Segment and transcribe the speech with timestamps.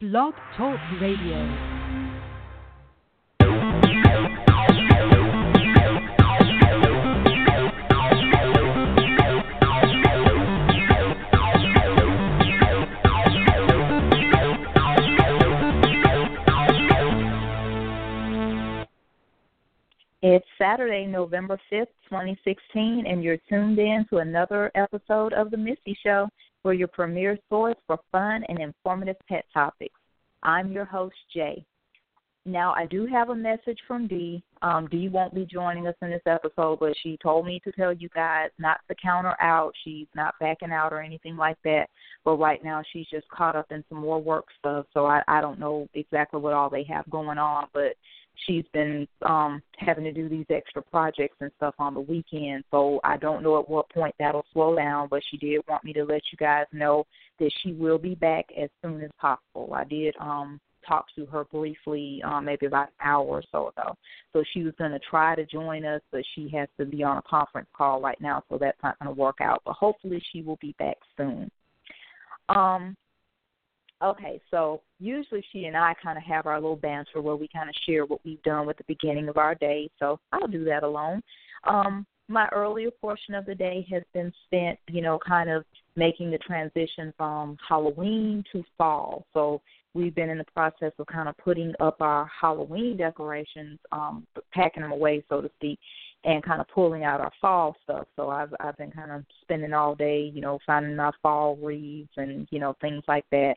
[0.00, 1.88] Blog Talk Radio.
[20.22, 25.98] It's Saturday, November 5th, 2016, and you're tuned in to another episode of The Missy
[26.04, 26.28] Show,
[26.68, 29.98] where your premier source for fun and informative pet topics.
[30.42, 31.64] I'm your host, Jay.
[32.44, 34.42] Now, I do have a message from Dee.
[34.60, 37.94] Um, Dee won't be joining us in this episode, but she told me to tell
[37.94, 39.72] you guys not to count her out.
[39.82, 41.86] She's not backing out or anything like that.
[42.22, 45.40] But right now, she's just caught up in some more work stuff, so I, I
[45.40, 47.94] don't know exactly what all they have going on, but
[48.46, 52.64] she's been um having to do these extra projects and stuff on the weekend.
[52.70, 55.92] So i don't know at what point that'll slow down but she did want me
[55.94, 57.06] to let you guys know
[57.38, 59.72] that she will be back as soon as possible.
[59.74, 63.94] I did um talk to her briefly um maybe about an hour or so ago.
[64.32, 67.18] So she was going to try to join us but she has to be on
[67.18, 69.62] a conference call right now so that's not going to work out.
[69.64, 71.50] But hopefully she will be back soon.
[72.48, 72.96] Um
[74.02, 77.68] Okay, so usually she and I kind of have our little banter where we kind
[77.68, 79.90] of share what we've done with the beginning of our day.
[79.98, 81.20] So I'll do that alone.
[81.66, 85.64] Um, my earlier portion of the day has been spent, you know, kind of
[85.96, 89.26] making the transition from Halloween to fall.
[89.32, 89.60] So
[89.94, 94.82] we've been in the process of kind of putting up our Halloween decorations, um, packing
[94.82, 95.78] them away, so to speak,
[96.24, 98.06] and kind of pulling out our fall stuff.
[98.14, 102.10] So I've I've been kind of spending all day, you know, finding our fall wreaths
[102.16, 103.54] and you know things like that.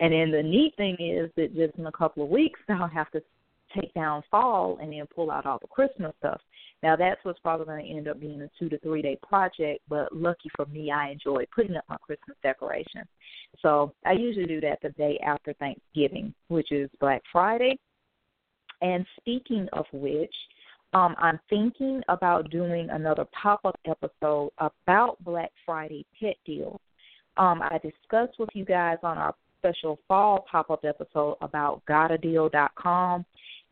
[0.00, 3.10] And then the neat thing is that just in a couple of weeks, I'll have
[3.12, 3.22] to
[3.78, 6.40] take down fall and then pull out all the Christmas stuff.
[6.82, 9.80] Now that's what's probably going to end up being a two to three day project,
[9.88, 13.06] but lucky for me, I enjoy putting up my Christmas decorations.
[13.60, 17.78] So I usually do that the day after Thanksgiving, which is Black Friday.
[18.82, 20.34] And speaking of which,
[20.92, 26.80] um, I'm thinking about doing another pop up episode about Black Friday pet deals.
[27.36, 29.34] Um, I discussed with you guys on our
[29.66, 33.24] special fall pop up episode about gottadeal.com.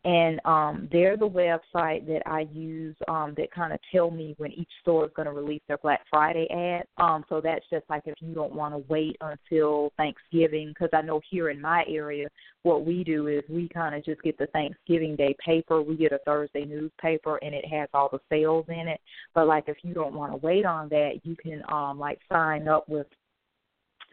[0.06, 4.52] And um, they're the website that I use um, that kind of tell me when
[4.52, 6.84] each store is going to release their Black Friday ad.
[7.02, 11.00] Um, so that's just like if you don't want to wait until Thanksgiving, because I
[11.00, 12.28] know here in my area,
[12.64, 15.80] what we do is we kind of just get the Thanksgiving Day paper.
[15.80, 19.00] We get a Thursday newspaper, and it has all the sales in it.
[19.34, 22.68] But like if you don't want to wait on that, you can um, like sign
[22.68, 23.06] up with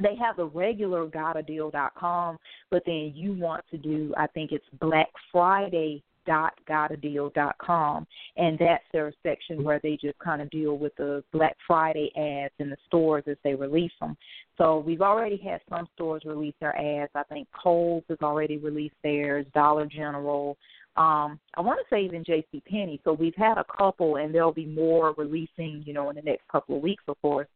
[0.03, 2.37] they have the regular gottadeal.com,
[2.69, 8.05] but then you want to do, I think it's Black Friday dot gottadeal.com
[8.37, 12.53] and that's their section where they just kind of deal with the black friday ads
[12.59, 14.15] in the stores as they release them
[14.61, 17.11] so we've already had some stores release their ads.
[17.15, 20.55] I think Kohl's has already released theirs dollar general.
[20.97, 23.01] Um i want to say even jc penney.
[23.03, 26.47] So we've had a couple and there'll be more releasing you know in the next
[26.51, 27.47] couple of weeks of course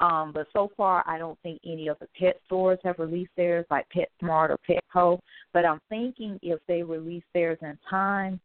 [0.00, 3.66] um, but so far, I don't think any of the pet stores have released theirs,
[3.70, 5.18] like PetSmart or Petco.
[5.52, 8.40] But I'm thinking if they release theirs in time,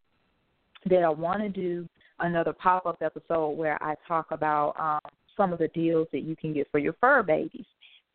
[0.90, 1.88] that I want to do
[2.20, 6.36] another pop up episode where I talk about um, some of the deals that you
[6.36, 7.66] can get for your fur babies.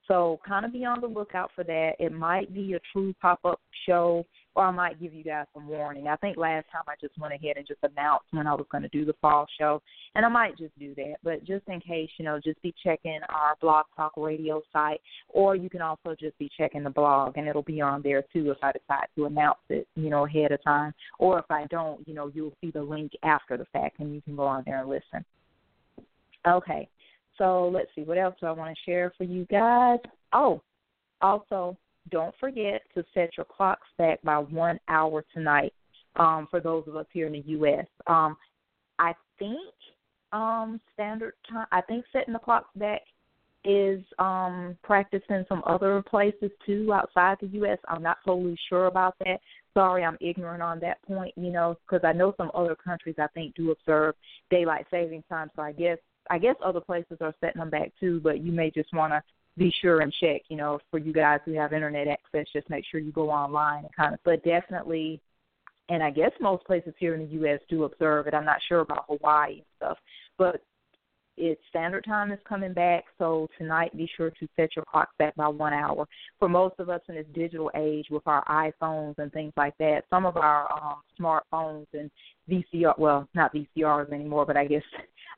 [0.09, 1.93] So kind of be on the lookout for that.
[1.99, 4.25] It might be a true pop up show
[4.59, 6.09] or I might give you guys some warning.
[6.09, 8.83] I think last time I just went ahead and just announced when I was going
[8.83, 9.81] to do the fall show,
[10.17, 11.15] and I might just do that.
[11.23, 15.55] But just in case, you know, just be checking our Blog Talk Radio site, or
[15.55, 18.59] you can also just be checking the blog, and it'll be on there too if
[18.61, 20.93] I decide to announce it, you know, ahead of time.
[21.21, 24.21] Or if I don't, you know, you'll see the link after the fact, and you
[24.23, 25.25] can go on there and listen.
[26.49, 26.89] Okay,
[27.39, 29.99] so let's see, what else do I want to share for you guys?
[30.33, 30.61] Oh,
[31.23, 31.77] also
[32.11, 35.73] don't forget to set your clocks back by one hour tonight
[36.17, 37.87] um, for those of us here in the U.S.
[38.07, 38.37] Um,
[38.99, 39.73] I think
[40.33, 43.03] um, standard time, I think setting the clocks back
[43.65, 47.79] is um, practiced in some other places too outside the U.S.
[47.89, 49.41] I'm not totally sure about that.
[49.75, 53.27] Sorry, I'm ignorant on that point, you know, because I know some other countries I
[53.29, 54.15] think do observe
[54.51, 55.51] daylight saving time.
[55.55, 55.99] So I guess
[56.31, 59.23] I guess other places are setting them back too, but you may just want to
[59.57, 62.85] be sure and check, you know, for you guys who have internet access, just make
[62.91, 65.21] sure you go online and kind of, but definitely,
[65.89, 67.61] and I guess most places here in the U.S.
[67.69, 68.35] do observe it.
[68.35, 69.99] I'm not sure about Hawaii and stuff,
[70.37, 70.63] but
[71.41, 75.35] it's standard time is coming back, so tonight be sure to set your clocks back
[75.37, 76.07] by one hour.
[76.39, 80.05] For most of us in this digital age with our iPhones and things like that,
[80.11, 82.11] some of our um, smartphones and
[82.51, 84.83] VCR, well, not VCRs anymore, but I guess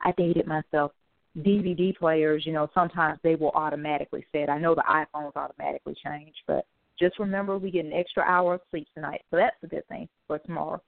[0.02, 0.92] I dated myself.
[1.38, 4.50] DVD players, you know, sometimes they will automatically set.
[4.50, 6.66] I know the iPhones automatically change, but
[6.98, 10.08] just remember we get an extra hour of sleep tonight, so that's a good thing
[10.26, 10.82] for tomorrow.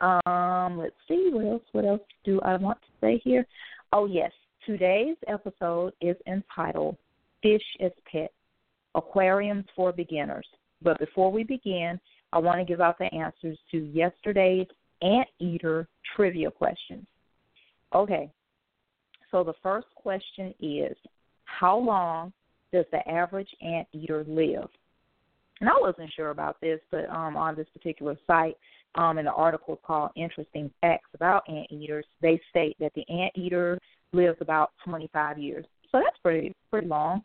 [0.00, 1.62] Um, let's see what else.
[1.72, 3.46] What else do I want to say here?
[3.92, 4.30] Oh yes,
[4.66, 6.96] today's episode is entitled
[7.42, 8.32] "Fish as Pets:
[8.94, 10.46] Aquariums for Beginners."
[10.82, 11.98] But before we begin,
[12.32, 14.66] I want to give out the answers to yesterday's
[15.02, 17.06] anteater trivia questions.
[17.94, 18.30] Okay,
[19.30, 20.96] so the first question is
[21.44, 22.32] How long
[22.72, 24.68] does the average anteater live?
[25.60, 28.56] And I wasn't sure about this, but um, on this particular site,
[28.94, 33.78] um, in the article called Interesting Facts About Anteaters, they state that the anteater
[34.12, 35.64] lives about 25 years.
[35.90, 37.22] So that's pretty pretty long.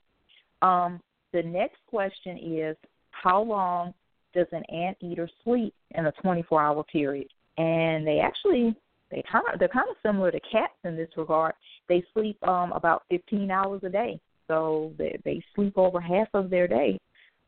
[0.62, 1.00] Um,
[1.32, 2.78] the next question is
[3.12, 3.94] how long
[4.34, 7.28] does an anteater sleep in a 24-hour period?
[7.58, 8.76] And they actually
[9.14, 11.54] they kind of they're kind of similar to cats in this regard.
[11.88, 16.50] They sleep um about 15 hours a day, so they they sleep over half of
[16.50, 17.00] their day.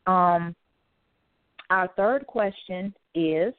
[0.05, 0.55] Um,
[1.71, 3.53] our third question is,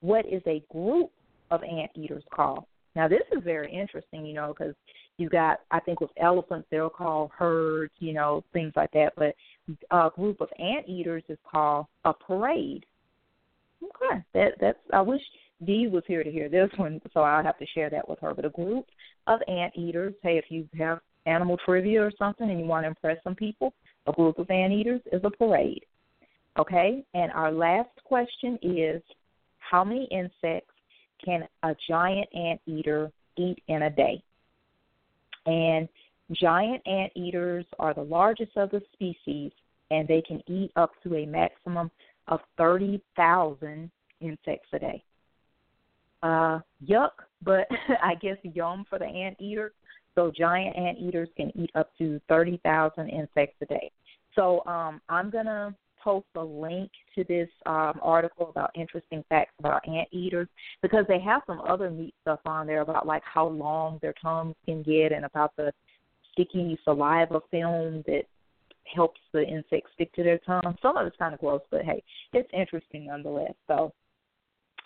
[0.00, 1.10] what is a group
[1.50, 2.64] of anteaters called?
[2.96, 4.74] Now this is very interesting, you know, because
[5.18, 9.12] you got I think with elephants they'll call herds, you know, things like that.
[9.16, 9.34] But
[9.90, 12.86] a group of anteaters is called a parade.
[13.82, 15.20] Okay, that that's I wish
[15.64, 18.34] Dee was here to hear this one, so I'll have to share that with her.
[18.34, 18.86] But a group
[19.26, 23.18] of anteaters, hey, if you have animal trivia or something and you want to impress
[23.24, 23.74] some people,
[24.06, 25.84] a group of anteaters is a parade.
[26.58, 29.02] Okay, and our last question is
[29.58, 30.74] how many insects
[31.24, 34.22] can a giant anteater eat in a day?
[35.46, 35.88] And
[36.32, 39.52] giant anteaters are the largest of the species,
[39.90, 41.90] and they can eat up to a maximum
[42.28, 43.90] of 30,000
[44.20, 45.02] insects a day.
[46.22, 47.10] Uh, yuck,
[47.44, 47.68] but
[48.02, 49.72] I guess yum for the anteater.
[50.14, 53.90] So giant anteaters can eat up to 30,000 insects a day.
[54.34, 59.52] So um, I'm going to post a link to this um, article about interesting facts
[59.58, 60.48] about anteaters
[60.82, 64.54] because they have some other neat stuff on there about like how long their tongues
[64.64, 65.72] can get and about the
[66.32, 68.22] sticky saliva film that
[68.94, 70.76] helps the insects stick to their tongue.
[70.80, 73.54] Some of it's kind of gross, but hey, it's interesting nonetheless.
[73.66, 73.92] So,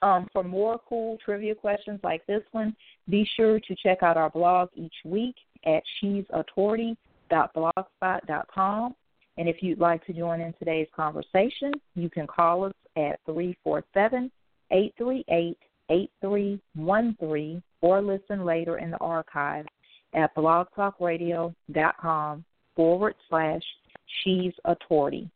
[0.02, 2.74] um, for more cool trivia questions like this one,
[3.08, 8.94] be sure to check out our blog each week at she'sauthority.blogspot.com.
[9.38, 14.30] And if you'd like to join in today's conversation, you can call us at 347
[14.70, 15.56] 838
[15.88, 19.64] 8313 or listen later in the archive
[20.14, 22.44] at blogtalkradio.com
[22.76, 23.62] forward slash
[24.22, 25.30] she's a tortie.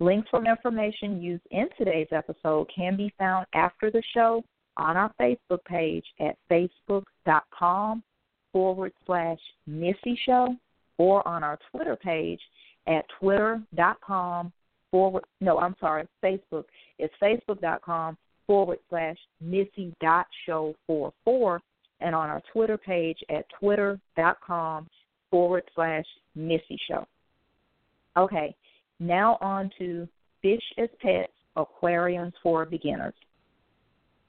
[0.00, 4.42] Links from information used in today's episode can be found after the show
[4.78, 8.02] on our Facebook page at facebook.com
[8.50, 10.56] forward slash Missy Show
[10.96, 12.40] or on our Twitter page
[12.86, 14.52] at twitter.com
[14.90, 16.64] forward, no, I'm sorry, Facebook.
[16.98, 18.16] It's facebook.com
[18.46, 21.60] forward slash Missy dot show four four
[22.00, 24.88] and on our Twitter page at twitter.com
[25.30, 27.06] forward slash Missy show.
[28.16, 28.56] Okay,
[29.00, 30.06] now on to
[30.42, 33.14] fish as pets, aquariums for beginners.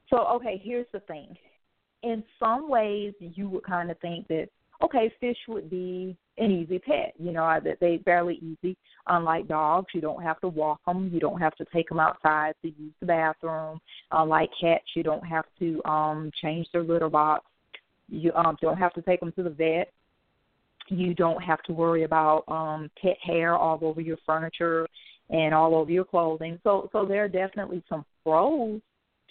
[0.09, 1.38] So, okay, here's the thing.
[2.03, 4.50] In some ways, you would kind of think that
[4.83, 7.13] okay, fish would be an easy pet.
[7.18, 8.77] You know, that they fairly easy.
[9.07, 11.09] Unlike dogs, you don't have to walk them.
[11.13, 13.80] You don't have to take them outside to use the bathroom.
[14.11, 17.45] Unlike cats, you don't have to um change their litter box.
[18.09, 19.92] You um don't have to take them to the vet.
[20.92, 24.88] You don't have to worry about um pet hair all over your furniture
[25.30, 26.60] and all over your clothing.
[26.64, 28.81] So so there are definitely some pros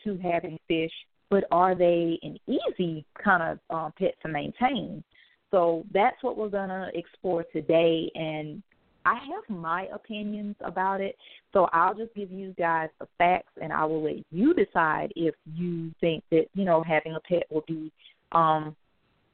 [0.04, 0.92] to having fish,
[1.28, 5.04] but are they an easy kind of um, pet to maintain?
[5.50, 8.10] So that's what we're to explore today.
[8.14, 8.62] And
[9.04, 11.16] I have my opinions about it.
[11.52, 15.34] So I'll just give you guys the facts and I will let you decide if
[15.54, 17.92] you think that, you know, having a pet will be
[18.32, 18.76] um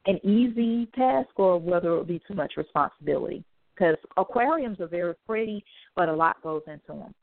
[0.06, 3.44] an easy task or whether it would be too much responsibility.
[3.74, 5.62] Because aquariums are very pretty,
[5.94, 7.14] but a lot goes into them.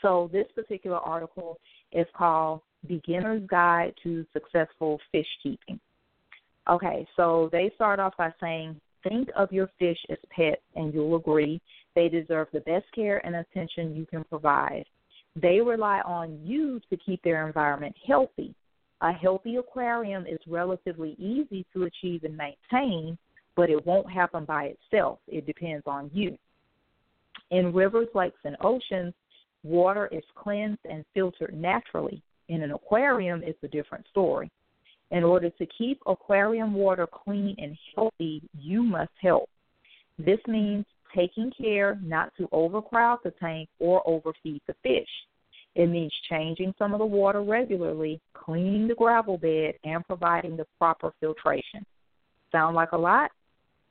[0.00, 1.58] So this particular article
[1.92, 5.78] is called Beginner's Guide to Successful Fish Keeping.
[6.70, 11.16] Okay, so they start off by saying, think of your fish as pets, and you'll
[11.16, 11.60] agree
[11.94, 14.84] they deserve the best care and attention you can provide.
[15.36, 18.54] They rely on you to keep their environment healthy.
[19.02, 23.16] A healthy aquarium is relatively easy to achieve and maintain,
[23.56, 25.18] but it won't happen by itself.
[25.26, 26.36] It depends on you.
[27.50, 29.14] In rivers, lakes, and oceans,
[29.64, 32.22] water is cleansed and filtered naturally.
[32.48, 34.50] In an aquarium, it's a different story.
[35.10, 39.48] In order to keep aquarium water clean and healthy, you must help.
[40.18, 45.08] This means taking care not to overcrowd the tank or overfeed the fish.
[45.74, 50.66] It means changing some of the water regularly, cleaning the gravel bed, and providing the
[50.78, 51.86] proper filtration.
[52.50, 53.30] Sound like a lot?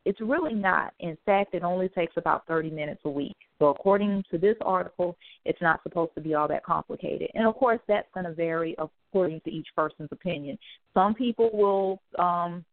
[0.06, 0.94] It's really not.
[1.00, 3.36] In fact, it only takes about 30 minutes a week.
[3.60, 7.30] So, according to this article, it's not supposed to be all that complicated.
[7.34, 10.58] And of course, that's going to vary according to each person's opinion.
[10.94, 12.64] Some people will um,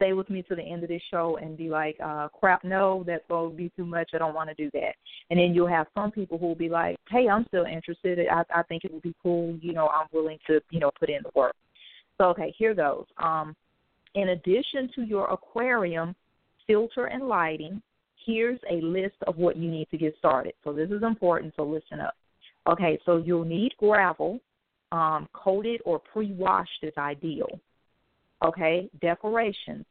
[0.00, 3.04] stay with me to the end of this show and be like, uh, crap, no,
[3.06, 4.10] that's going to be too much.
[4.14, 4.94] I don't want to do that.
[5.28, 8.18] And then you'll have some people who will be like, hey, I'm still interested.
[8.32, 9.58] I, I think it would be cool.
[9.60, 11.54] You know, I'm willing to, you know, put in the work.
[12.18, 13.04] So, okay, here goes.
[13.18, 13.54] Um,
[14.14, 16.14] in addition to your aquarium,
[16.66, 17.82] filter, and lighting,
[18.26, 20.54] here's a list of what you need to get started.
[20.64, 22.14] So, this is important, so listen up.
[22.66, 24.40] Okay, so you'll need gravel.
[24.92, 27.60] Um, coated or pre washed is ideal.
[28.42, 29.84] Okay, decorations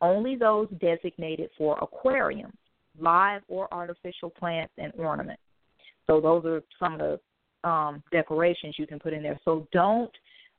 [0.00, 2.56] only those designated for aquariums,
[2.98, 5.42] live or artificial plants and ornaments.
[6.06, 9.40] So those are some of the um, decorations you can put in there.
[9.44, 10.10] So don't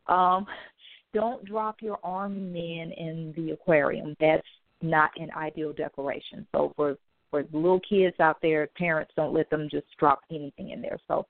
[0.07, 0.45] um,
[1.13, 4.15] don't drop your army men in the aquarium.
[4.19, 4.45] That's
[4.81, 6.45] not an ideal decoration.
[6.53, 6.97] So for
[7.29, 10.97] for little kids out there, parents don't let them just drop anything in there.
[11.07, 11.25] So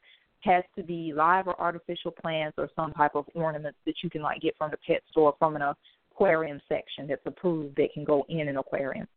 [0.48, 4.22] has to be live or artificial plants or some type of ornaments that you can
[4.22, 5.62] like get from the pet store from an
[6.12, 9.08] aquarium section that's approved that can go in an aquarium.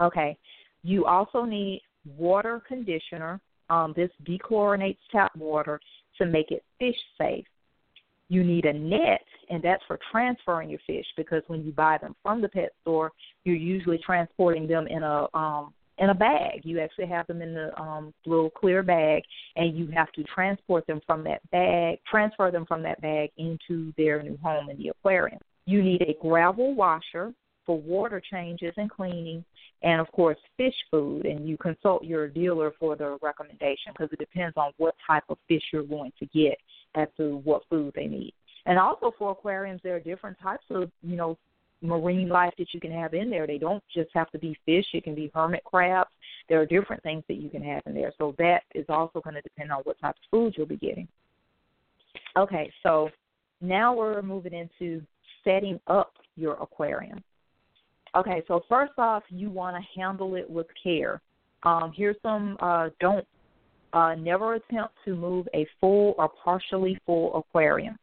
[0.00, 0.36] Okay.
[0.82, 1.82] You also need
[2.16, 3.40] water conditioner.
[3.70, 5.80] Um, this dechlorinates tap water
[6.18, 7.46] to make it fish safe.
[8.28, 12.16] You need a net, and that's for transferring your fish because when you buy them
[12.22, 13.12] from the pet store,
[13.44, 15.72] you're usually transporting them in a um,
[16.02, 16.62] in a bag.
[16.64, 19.22] You actually have them in the um, little clear bag,
[19.54, 23.92] and you have to transport them from that bag, transfer them from that bag into
[23.96, 25.38] their new home in the aquarium.
[25.64, 27.32] You need a gravel washer
[27.64, 29.44] for water changes and cleaning,
[29.84, 31.24] and of course, fish food.
[31.24, 35.38] And you consult your dealer for the recommendation because it depends on what type of
[35.46, 36.58] fish you're going to get
[36.96, 38.34] as to what food they need.
[38.66, 41.38] And also for aquariums, there are different types of you know
[41.82, 43.46] marine life that you can have in there.
[43.46, 46.10] They don't just have to be fish; it can be hermit crabs.
[46.48, 48.12] There are different things that you can have in there.
[48.18, 51.08] So that is also going to depend on what type of food you'll be getting.
[52.36, 53.10] Okay, so
[53.60, 55.02] now we're moving into
[55.44, 57.22] setting up your aquarium.
[58.14, 61.20] Okay, so first off, you want to handle it with care.
[61.62, 63.26] Um, here's some uh, don't
[63.92, 67.96] uh, never attempt to move a full or partially full aquarium.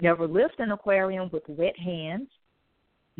[0.00, 2.28] Never lift an aquarium with wet hands.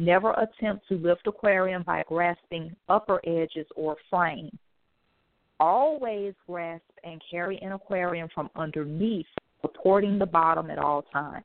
[0.00, 4.56] Never attempt to lift aquarium by grasping upper edges or frame.
[5.58, 9.26] Always grasp and carry an aquarium from underneath,
[9.60, 11.44] supporting the bottom at all times.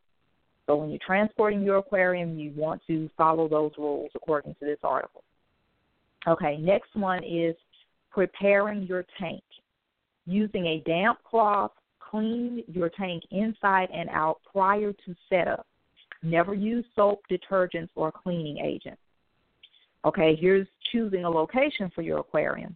[0.68, 4.78] So when you're transporting your aquarium, you want to follow those rules according to this
[4.84, 5.24] article.
[6.28, 7.56] Okay, next one is
[8.12, 9.44] preparing your tank.
[10.28, 15.66] Using a damp cloth, clean your tank inside and out prior to setup.
[16.24, 19.02] Never use soap, detergents, or cleaning agents.
[20.06, 22.76] Okay, here's choosing a location for your aquarium.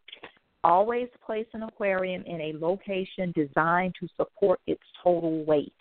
[0.64, 5.74] Always place an aquarium in a location designed to support its total weight.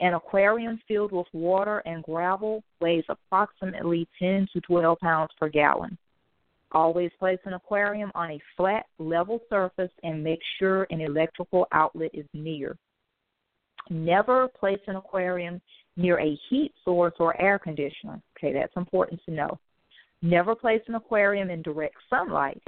[0.00, 5.96] An aquarium filled with water and gravel weighs approximately 10 to 12 pounds per gallon.
[6.72, 12.10] Always place an aquarium on a flat, level surface and make sure an electrical outlet
[12.14, 12.76] is near.
[13.90, 15.60] Never place an aquarium
[15.96, 18.20] near a heat source or air conditioner.
[18.36, 19.58] Okay, that's important to know.
[20.22, 22.62] Never place an aquarium in direct sunlight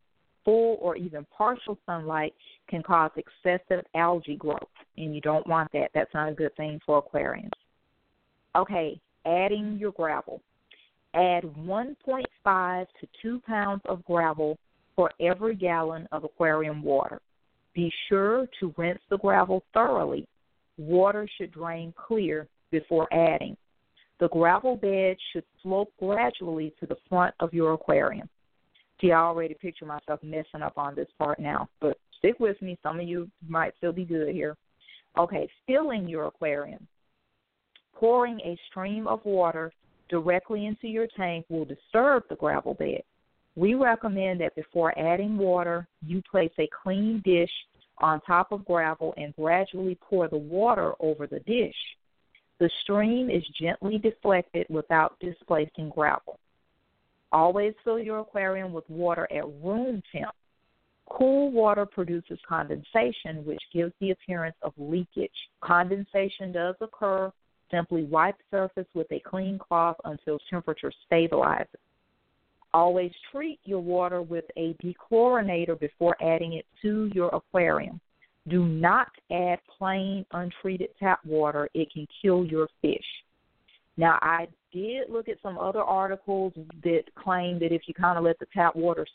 [0.45, 2.35] full or even partial sunlight
[2.69, 4.59] can cause excessive algae growth,
[4.97, 5.91] and you don't want that.
[5.95, 7.51] That's not a good thing for aquariums.
[8.57, 10.41] Okay, adding your gravel.
[11.15, 14.59] Add 1.5 to 2 pounds of gravel
[14.97, 17.21] for every gallon of aquarium water.
[17.75, 20.27] Be sure to rinse the gravel thoroughly.
[20.77, 22.49] Water should drain clear
[22.81, 23.57] before adding.
[24.19, 28.29] The gravel bed should slope gradually to the front of your aquarium.
[29.01, 32.77] See, I already picture myself messing up on this part now, but stick with me.
[32.83, 34.57] Some of you might still be good here.
[35.17, 36.87] Okay, filling your aquarium.
[37.95, 39.73] Pouring a stream of water
[40.09, 43.03] directly into your tank will disturb the gravel bed.
[43.57, 47.53] We recommend that before adding water, you place a clean dish
[47.99, 51.77] on top of gravel and gradually pour the water over the dish.
[52.61, 56.39] The stream is gently deflected without displacing gravel.
[57.33, 60.35] Always fill your aquarium with water at room temp.
[61.11, 65.31] Cool water produces condensation, which gives the appearance of leakage.
[65.61, 67.33] Condensation does occur.
[67.71, 71.67] Simply wipe surface with a clean cloth until temperature stabilizes.
[72.73, 78.01] Always treat your water with a dechlorinator before adding it to your aquarium.
[78.49, 81.69] Do not add plain untreated tap water.
[81.75, 83.05] It can kill your fish.
[83.97, 88.25] Now, I did look at some other articles that claim that if you kind of
[88.25, 89.07] let the tap water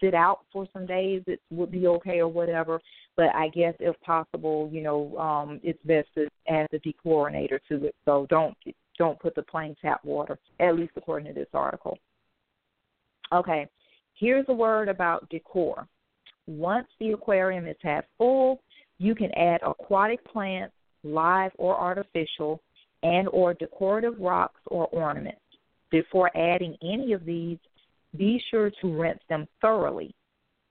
[0.00, 2.80] sit out for some days, it would be okay or whatever.
[3.16, 7.86] But I guess if possible, you know, um, it's best to add the dechlorinator to
[7.86, 7.94] it.
[8.04, 8.56] So don't
[8.96, 11.98] don't put the plain tap water, at least according to this article.
[13.32, 13.68] Okay,
[14.14, 15.86] here's a word about decor.
[16.46, 18.60] Once the aquarium is half full,
[18.98, 20.74] you can add aquatic plants,
[21.04, 22.60] live or artificial,
[23.02, 25.40] and or decorative rocks or ornaments.
[25.90, 27.58] Before adding any of these,
[28.16, 30.14] be sure to rinse them thoroughly.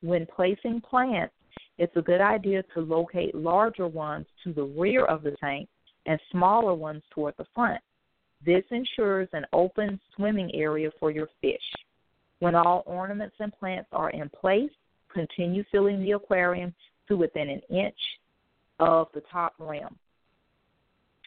[0.02, 1.34] When placing plants,
[1.78, 5.70] it's a good idea to locate larger ones to the rear of the tank
[6.06, 7.82] and smaller ones toward the front.
[8.46, 11.74] This ensures an open swimming area for your fish.
[12.40, 14.72] When all ornaments and plants are in place,
[15.12, 16.74] continue filling the aquarium
[17.08, 17.98] to within an inch
[18.80, 19.96] of the top rim.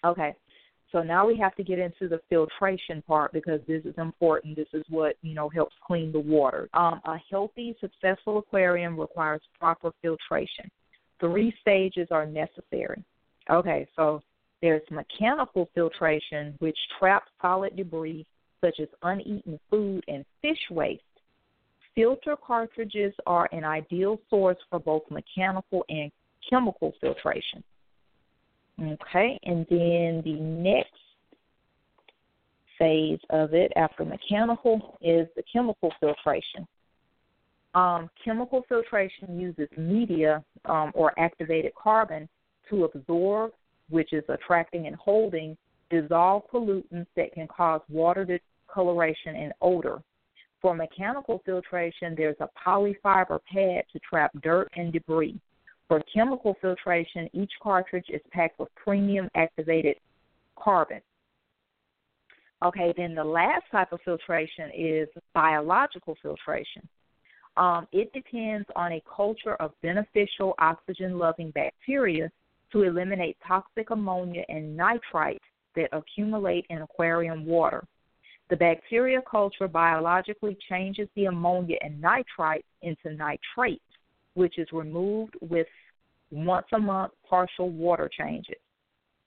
[0.04, 0.34] Okay,
[0.92, 4.56] so now we have to get into the filtration part because this is important.
[4.56, 6.68] This is what you know helps clean the water.
[6.74, 10.70] Um, a healthy, successful aquarium requires proper filtration.
[11.20, 13.04] Three stages are necessary.
[13.50, 14.22] Okay, so
[14.62, 18.26] there's mechanical filtration, which traps solid debris
[18.60, 21.02] such as uneaten food and fish waste.
[21.94, 26.10] Filter cartridges are an ideal source for both mechanical and
[26.48, 27.62] chemical filtration.
[28.80, 30.92] Okay, and then the next
[32.78, 36.66] phase of it after mechanical is the chemical filtration.
[37.74, 42.28] Um, chemical filtration uses media um, or activated carbon
[42.68, 43.52] to absorb,
[43.90, 45.56] which is attracting and holding,
[45.90, 50.02] dissolved pollutants that can cause water discoloration and odor.
[50.60, 55.40] For mechanical filtration, there's a polyfiber pad to trap dirt and debris.
[55.88, 59.96] For chemical filtration, each cartridge is packed with premium activated
[60.56, 61.00] carbon.
[62.62, 66.86] Okay, then the last type of filtration is biological filtration.
[67.56, 72.30] Um, it depends on a culture of beneficial oxygen loving bacteria
[72.72, 75.38] to eliminate toxic ammonia and nitrites
[75.74, 77.82] that accumulate in aquarium water.
[78.50, 83.82] The bacteria culture biologically changes the ammonia and nitrites into nitrates
[84.34, 85.66] which is removed with
[86.30, 88.56] once a month partial water changes.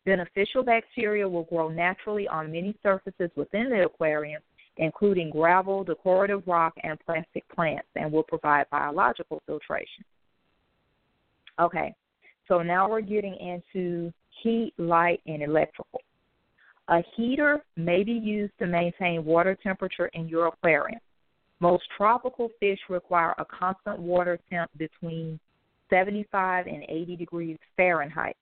[0.06, 4.42] Beneficial bacteria will grow naturally on many surfaces within the aquarium,
[4.78, 10.04] including gravel, decorative rock, and plastic plants, and will provide biological filtration.
[11.60, 11.94] Okay,
[12.48, 16.02] so now we're getting into heat, light, and electrical.
[16.90, 21.00] A heater may be used to maintain water temperature in your aquarium.
[21.60, 25.40] Most tropical fish require a constant water temp between
[25.90, 28.36] 75 and 80 degrees Fahrenheit.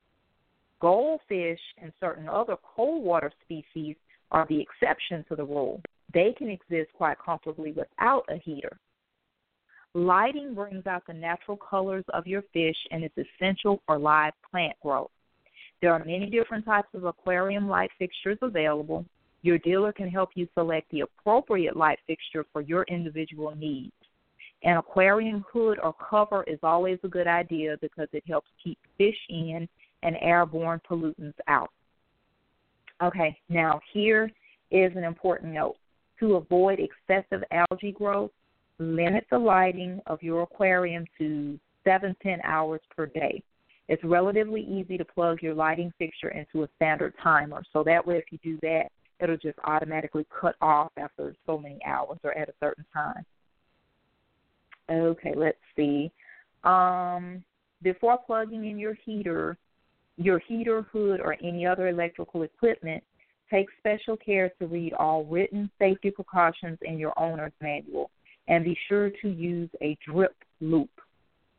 [0.80, 3.94] Goldfish and certain other cold water species
[4.32, 5.80] are the exception to the rule.
[6.12, 8.76] They can exist quite comfortably without a heater.
[9.94, 14.74] Lighting brings out the natural colors of your fish and is essential for live plant
[14.82, 15.10] growth.
[15.82, 19.04] There are many different types of aquarium light fixtures available,
[19.42, 23.92] your dealer can help you select the appropriate light fixture for your individual needs.
[24.62, 29.18] An aquarium hood or cover is always a good idea because it helps keep fish
[29.28, 29.68] in
[30.04, 31.70] and airborne pollutants out.
[33.02, 34.30] Okay, now here
[34.70, 35.76] is an important note.
[36.20, 38.30] To avoid excessive algae growth,
[38.78, 43.42] limit the lighting of your aquarium to 7 10 hours per day.
[43.92, 47.62] It's relatively easy to plug your lighting fixture into a standard timer.
[47.74, 48.86] So that way, if you do that,
[49.20, 53.26] it'll just automatically cut off after so many hours or at a certain time.
[54.90, 56.10] Okay, let's see.
[56.64, 57.44] Um,
[57.82, 59.58] before plugging in your heater,
[60.16, 63.04] your heater, hood, or any other electrical equipment,
[63.50, 68.10] take special care to read all written safety precautions in your owner's manual
[68.48, 70.88] and be sure to use a drip loop.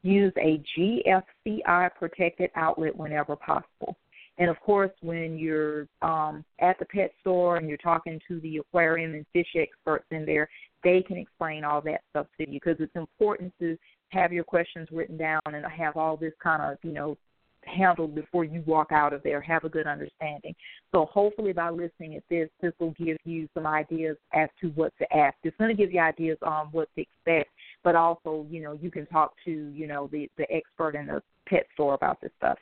[0.04, 3.98] Use a GFCI protected outlet whenever possible.
[4.38, 8.58] And of course, when you're um, at the pet store and you're talking to the
[8.58, 10.50] aquarium and fish experts in there,
[10.84, 13.78] they can explain all that stuff to you because it's important to
[14.10, 17.18] have your questions written down and have all this kind of, you know,
[17.66, 19.40] handled before you walk out of there.
[19.42, 20.54] Have a good understanding.
[20.92, 24.94] So hopefully, by listening at this, this will give you some ideas as to what
[25.00, 25.36] to ask.
[25.44, 27.50] It's going to give you ideas on what to expect,
[27.84, 31.22] but also, you know, you can talk to, you know, the the expert in the
[31.48, 32.58] pet store about this stuff.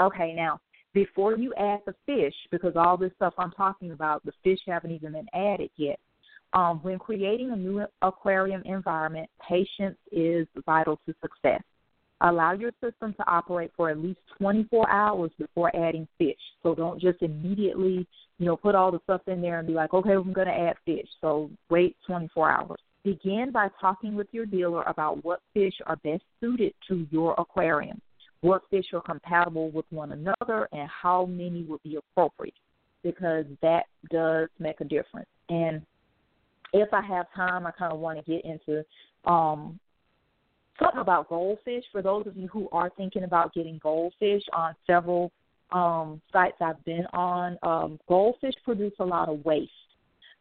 [0.00, 0.60] Okay, now
[0.96, 4.92] before you add the fish, because all this stuff I'm talking about, the fish haven't
[4.92, 6.00] even been added yet.
[6.54, 11.60] Um, when creating a new aquarium environment, patience is vital to success.
[12.22, 16.40] Allow your system to operate for at least 24 hours before adding fish.
[16.62, 18.06] So don't just immediately,
[18.38, 20.54] you know, put all the stuff in there and be like, okay, I'm going to
[20.54, 21.08] add fish.
[21.20, 22.80] So wait 24 hours.
[23.06, 28.00] Begin by talking with your dealer about what fish are best suited to your aquarium,
[28.40, 32.52] what fish are compatible with one another, and how many would be appropriate,
[33.04, 35.28] because that does make a difference.
[35.48, 35.82] And
[36.72, 38.84] if I have time, I kind of want to get into
[39.24, 39.78] um,
[40.80, 41.84] something about goldfish.
[41.92, 45.30] For those of you who are thinking about getting goldfish on several
[45.70, 49.70] um, sites I've been on, um, goldfish produce a lot of waste.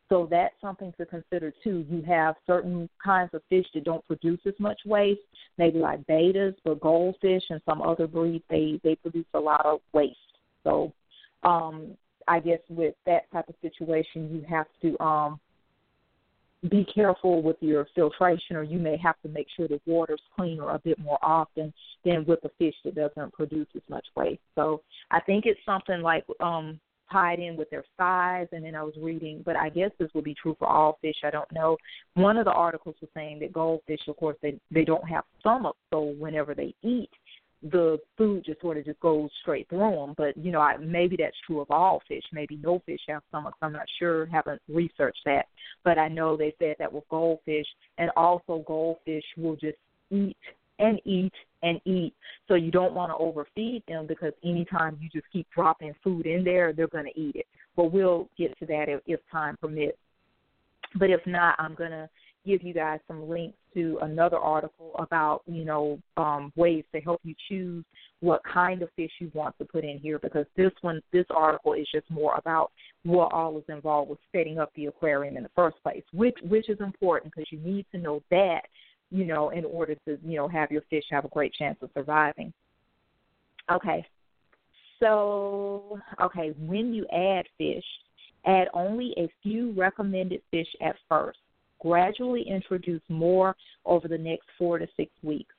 [0.10, 1.86] So that's something to consider too.
[1.90, 5.22] You have certain kinds of fish that don't produce as much waste,
[5.58, 9.80] maybe like bettas, but goldfish and some other breeds they they produce a lot of
[9.94, 10.18] waste.
[10.64, 10.94] So
[11.44, 15.40] um I guess with that type of situation you have to um
[16.70, 20.70] be careful with your filtration, or you may have to make sure the water's cleaner
[20.70, 24.42] a bit more often than with a fish that doesn't produce as much waste.
[24.56, 26.80] So I think it's something like um,
[27.12, 28.48] tied in with their size.
[28.52, 31.16] And then I was reading, but I guess this would be true for all fish.
[31.24, 31.78] I don't know.
[32.16, 35.80] One of the articles was saying that goldfish, of course, they they don't have stomachs,
[35.92, 37.10] so whenever they eat,
[37.72, 40.14] the food just sort of just goes straight through them.
[40.18, 42.24] But you know, I, maybe that's true of all fish.
[42.32, 43.58] Maybe no fish have stomachs.
[43.62, 44.26] I'm not sure.
[44.28, 45.46] Haven't researched that,
[45.84, 49.78] but I know they said that with goldfish, and also goldfish will just
[50.12, 50.38] eat
[50.80, 51.34] and eat
[51.66, 52.14] and eat.
[52.48, 56.44] So you don't want to overfeed them because anytime you just keep dropping food in
[56.44, 57.48] there, they're going to eat it.
[57.76, 59.98] But we'll get to that if, if time permits.
[60.98, 62.10] But if not, I'm going to
[62.46, 67.20] give you guys some links to another article about you know um, ways to help
[67.24, 67.84] you choose
[68.20, 71.74] what kind of fish you want to put in here because this one this article
[71.74, 72.72] is just more about
[73.04, 76.70] what all is involved with setting up the aquarium in the first place which which
[76.70, 78.62] is important because you need to know that
[79.12, 81.90] you know in order to you know have your fish have a great chance of
[81.94, 82.52] surviving
[83.72, 84.06] okay
[85.00, 87.84] so okay when you add fish
[88.46, 91.40] add only a few recommended fish at first
[91.86, 95.54] gradually introduce more over the next four to six weeks.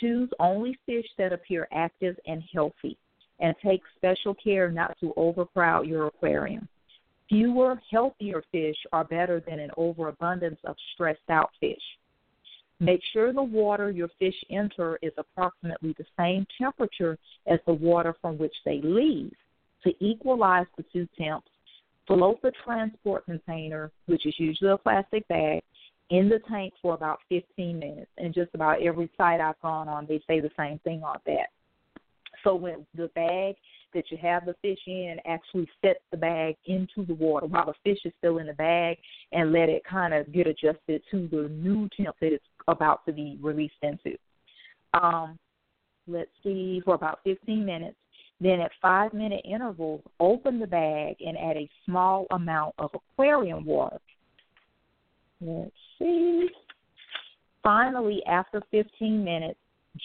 [0.00, 2.96] Choose only fish that appear active and healthy,
[3.40, 6.68] and take special care not to overcrowd your aquarium.
[7.28, 11.82] Fewer, healthier fish are better than an overabundance of stressed out fish.
[12.76, 12.84] Mm-hmm.
[12.84, 18.14] Make sure the water your fish enter is approximately the same temperature as the water
[18.20, 19.34] from which they leave
[19.84, 21.48] to equalize the two temps
[22.06, 25.62] float the transport container, which is usually a plastic bag,
[26.10, 28.10] in the tank for about 15 minutes.
[28.18, 31.48] And just about every site I've gone on, they say the same thing on that.
[32.44, 33.56] So when the bag
[33.92, 37.74] that you have the fish in actually set the bag into the water while the
[37.82, 38.98] fish is still in the bag
[39.32, 43.12] and let it kind of get adjusted to the new temp that it's about to
[43.12, 44.16] be released into.
[44.94, 45.38] Um,
[46.06, 47.96] let's see, for about 15 minutes.
[48.40, 53.64] Then at five minute intervals, open the bag and add a small amount of aquarium
[53.64, 53.98] water.
[55.40, 56.48] Let's see.
[57.62, 59.58] Finally, after 15 minutes,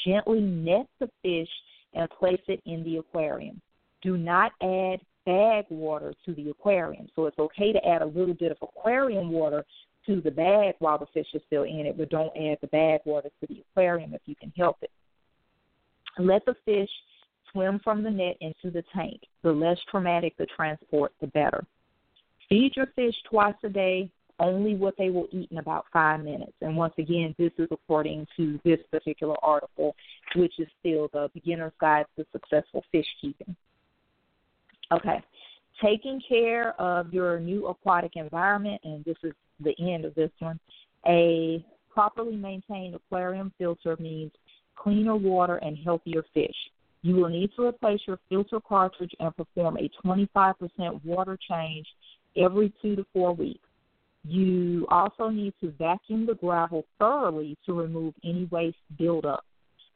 [0.06, 1.50] gently net the fish
[1.94, 3.62] and place it in the aquarium.
[4.02, 7.08] Do not add bag water to the aquarium.
[7.16, 9.64] So it's okay to add a little bit of aquarium water
[10.06, 13.02] to the bag while the fish is still in it, but don't add the bag
[13.06, 14.92] water to the aquarium if you can help it.
[16.18, 16.90] Let the fish
[17.52, 19.22] swim from the net into the tank.
[19.44, 21.66] The less traumatic the transport, the better.
[22.50, 26.54] Feed your fish twice a day, only what they will eat in about five minutes.
[26.62, 29.96] And once again, this is according to this particular article,
[30.36, 33.56] which is still the Beginner's Guide to Successful Fish Keeping.
[34.92, 35.22] Okay,
[35.82, 39.32] taking care of your new aquatic environment, and this is
[39.64, 40.60] the end of this one.
[41.08, 44.32] A properly maintained aquarium filter means
[44.76, 46.56] cleaner water and healthier fish.
[47.04, 51.88] You will need to replace your filter cartridge and perform a 25% water change
[52.38, 53.68] every two to four weeks.
[54.24, 59.44] You also need to vacuum the gravel thoroughly to remove any waste buildup.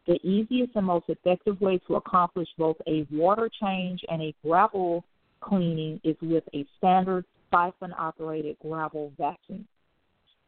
[0.08, 5.04] The easiest and most effective way to accomplish both a water change and a gravel
[5.42, 7.26] cleaning is with a standard
[7.56, 9.66] siphon operated gravel vacuum.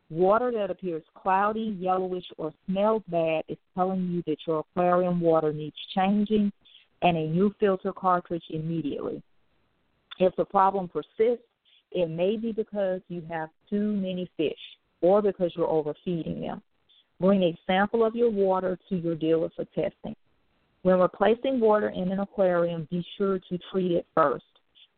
[0.09, 5.51] Water that appears cloudy, yellowish, or smells bad is telling you that your aquarium water
[5.51, 6.51] needs changing
[7.01, 9.21] and a new filter cartridge immediately.
[10.19, 11.45] If the problem persists,
[11.91, 14.53] it may be because you have too many fish
[15.01, 16.61] or because you're overfeeding them.
[17.19, 20.15] Bring a sample of your water to your dealer for testing.
[20.83, 24.45] When replacing water in an aquarium, be sure to treat it first.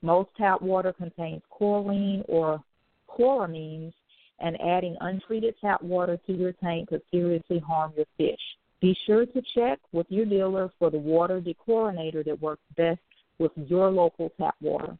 [0.02, 2.64] Most tap water contains chlorine or
[3.10, 3.94] chloramines
[4.40, 8.40] and adding untreated tap water to your tank could seriously harm your fish.
[8.80, 13.02] Be sure to check with your dealer for the water dechlorinator that works best
[13.40, 14.98] with your local tap water.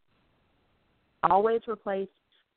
[1.24, 2.10] Always replace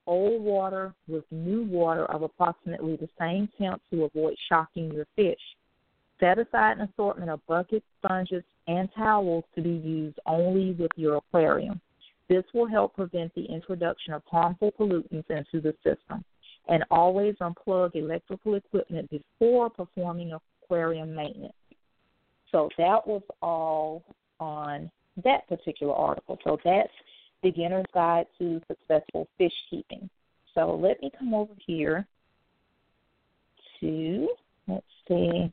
[0.06, 5.40] old water with new water of approximately the same temp to avoid shocking your fish.
[6.18, 11.16] Set aside an assortment of buckets, sponges, and towels to be used only with your
[11.16, 11.80] aquarium.
[12.28, 16.24] This will help prevent the introduction of harmful pollutants into the system.
[16.68, 21.54] And always unplug electrical equipment before performing aquarium maintenance.
[22.52, 24.04] So that was all
[24.38, 24.90] on
[25.24, 26.38] that particular article.
[26.44, 26.92] So that's
[27.42, 30.08] Beginner's Guide to Successful Fish Keeping.
[30.54, 32.06] So let me come over here
[33.80, 34.28] to,
[34.68, 35.52] let's see,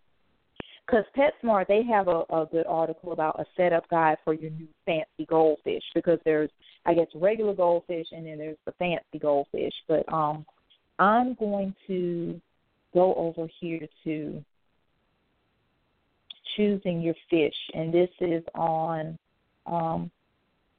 [0.90, 4.68] because PetSmart, they have a, a good article about a setup guide for your new
[4.86, 6.50] fancy goldfish because there's,
[6.86, 9.74] I guess, regular goldfish and then there's the fancy goldfish.
[9.88, 10.46] But um,
[10.98, 12.42] I'm going to
[12.94, 14.44] go over here to
[16.58, 19.18] choosing your fish, and this is on
[19.68, 20.10] um,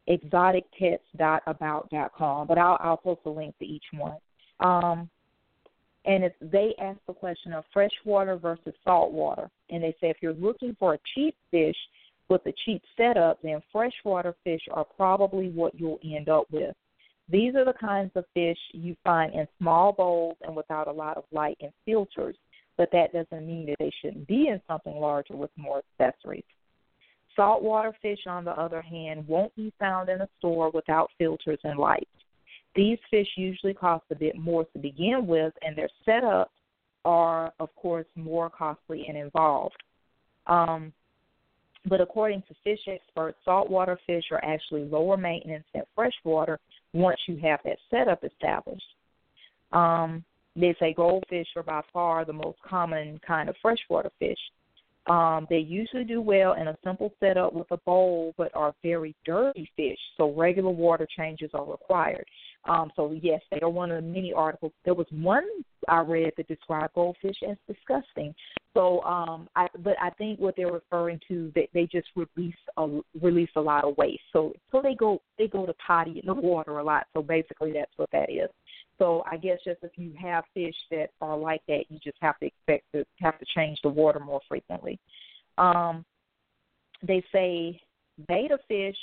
[0.09, 2.47] exoticpets.about.com.
[2.49, 4.17] But I'll, I'll post a link to each one.
[4.59, 5.09] Um,
[6.05, 10.33] and if they ask the question of freshwater versus saltwater, and they say if you're
[10.35, 11.77] looking for a cheap fish
[12.29, 16.75] with a cheap setup, then freshwater fish are probably what you'll end up with.
[17.29, 21.17] These are the kinds of fish you find in small bowls and without a lot
[21.17, 22.37] of light and filters,
[22.77, 26.45] but that doesn't mean that they shouldn't be in something larger with more accessories.
[27.37, 31.79] Saltwater fish, on the other hand, won't be found in a store without filters and
[31.79, 32.07] lights.
[32.75, 36.47] These fish usually cost a bit more to begin with, and their setups
[37.05, 39.83] are, of course, more costly and involved.
[40.47, 40.93] Um,
[41.87, 46.59] but according to fish experts, saltwater fish are actually lower maintenance than freshwater
[46.93, 48.83] once you have that setup established.
[49.73, 50.25] Um,
[50.57, 54.39] they say goldfish are by far the most common kind of freshwater fish.
[55.09, 59.15] Um, they usually do well in a simple setup with a bowl, but are very
[59.25, 62.27] dirty fish, so regular water changes are required.
[62.69, 64.73] Um, so yes, they are one of the many articles.
[64.85, 65.45] There was one
[65.89, 68.35] I read that described goldfish as disgusting.
[68.75, 73.01] So, um, I but I think what they're referring to that they just release a
[73.21, 74.23] release a lot of waste.
[74.33, 77.07] So so they go they go to potty in the water a lot.
[77.15, 78.51] So basically, that's what that is.
[78.99, 82.39] So I guess just if you have fish that are like that, you just have
[82.41, 85.01] to expect to have to change the water more frequently.
[85.57, 86.05] Um,
[87.03, 87.81] they say
[88.29, 88.97] betta fish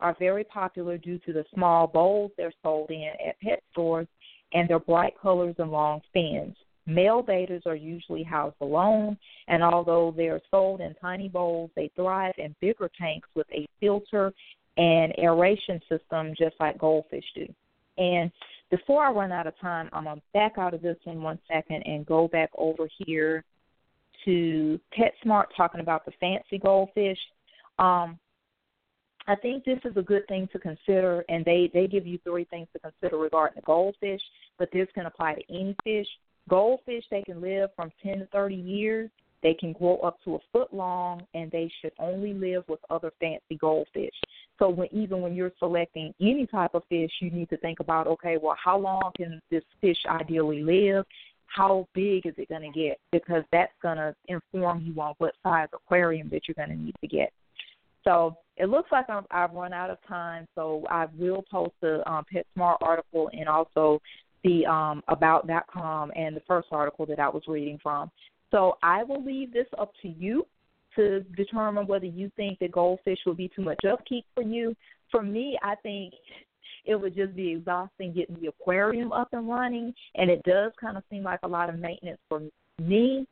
[0.00, 4.06] are very popular due to the small bowls they're sold in at pet stores
[4.52, 6.56] and their bright colors and long fins.
[6.86, 11.90] Male bettas are usually housed alone, and although they are sold in tiny bowls, they
[11.94, 14.32] thrive in bigger tanks with a filter
[14.78, 17.46] and aeration system just like goldfish do.
[17.98, 18.30] And
[18.70, 21.38] before I run out of time, I'm going to back out of this in one
[21.46, 23.44] second and go back over here
[24.24, 27.18] to PetSmart talking about the fancy goldfish.
[27.78, 28.18] Um,
[29.28, 32.44] I think this is a good thing to consider, and they they give you three
[32.44, 34.22] things to consider regarding the goldfish,
[34.58, 36.06] but this can apply to any fish.
[36.48, 39.10] Goldfish they can live from 10 to 30 years.
[39.42, 43.12] They can grow up to a foot long, and they should only live with other
[43.20, 44.14] fancy goldfish.
[44.58, 48.06] So when even when you're selecting any type of fish, you need to think about
[48.06, 51.04] okay, well, how long can this fish ideally live?
[51.44, 52.98] How big is it going to get?
[53.12, 56.96] Because that's going to inform you on what size aquarium that you're going to need
[57.02, 57.30] to get.
[58.04, 62.08] So it looks like i have run out of time, so I will post the
[62.10, 64.00] um, PetSmart article and also
[64.44, 68.10] the um, about.com and the first article that I was reading from.
[68.50, 70.46] So I will leave this up to you
[70.96, 74.74] to determine whether you think that goldfish would be too much upkeep for you.
[75.10, 76.14] For me, I think
[76.84, 80.96] it would just be exhausting getting the aquarium up and running, and it does kind
[80.96, 82.42] of seem like a lot of maintenance for
[82.80, 83.26] me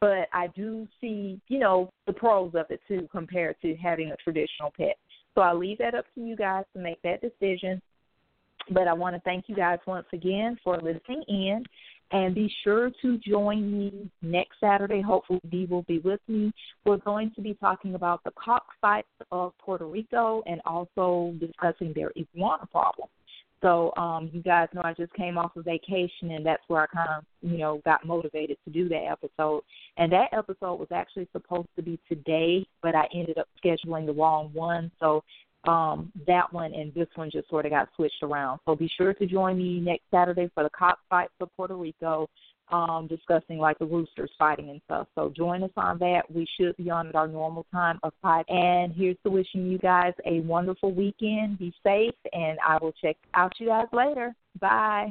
[0.00, 4.16] but I do see, you know, the pros of it too compared to having a
[4.16, 4.96] traditional pet.
[5.34, 7.80] So I'll leave that up to you guys to make that decision.
[8.70, 11.64] But I want to thank you guys once again for listening in.
[12.12, 15.00] And be sure to join me next Saturday.
[15.00, 16.52] Hopefully, Dee will be with me.
[16.84, 22.10] We're going to be talking about the cockfights of Puerto Rico and also discussing their
[22.16, 23.08] iguana problem.
[23.62, 26.86] So um, you guys know I just came off of vacation, and that's where I
[26.86, 29.62] kind of, you know, got motivated to do that episode.
[29.96, 34.14] And that episode was actually supposed to be today, but I ended up scheduling the
[34.14, 34.90] wrong one.
[34.98, 35.22] So
[35.68, 38.60] um, that one and this one just sort of got switched around.
[38.64, 42.28] So be sure to join me next Saturday for the cockfights for Puerto Rico
[42.72, 45.06] um, discussing like the roosters fighting and stuff.
[45.14, 46.22] So join us on that.
[46.32, 48.44] We should be on at our normal time of five.
[48.48, 51.58] And here's to wishing you guys a wonderful weekend.
[51.58, 54.34] Be safe, and I will check out you guys later.
[54.60, 55.10] Bye.